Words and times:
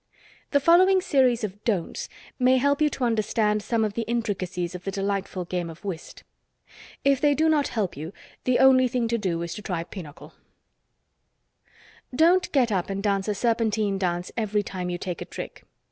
The 0.49 0.59
following 0.59 0.99
series 0.99 1.43
of 1.43 1.63
"Don'ts" 1.63 2.09
may 2.39 2.57
help 2.57 2.81
you 2.81 2.89
to 2.89 3.03
understand 3.03 3.61
some 3.61 3.85
of 3.85 3.93
the 3.93 4.01
intricacies 4.07 4.73
of 4.73 4.83
the 4.83 4.89
delightful 4.89 5.45
game 5.45 5.69
of 5.69 5.85
whist. 5.85 6.23
If 7.05 7.21
they 7.21 7.35
do 7.35 7.47
not 7.47 7.67
help 7.67 7.95
you 7.95 8.11
the 8.45 8.57
only 8.57 8.87
thing 8.87 9.07
to 9.09 9.19
do 9.19 9.43
is 9.43 9.53
to 9.53 9.61
try 9.61 9.83
pinochle: 9.83 10.33
Don't 12.15 12.51
get 12.51 12.71
up 12.71 12.89
and 12.89 13.03
dance 13.03 13.27
a 13.27 13.35
serpentine 13.35 13.99
dance 13.99 14.31
every 14.35 14.63
time 14.63 14.89
you 14.89 14.97
take 14.97 15.21
a 15.21 15.25
trick. 15.25 15.65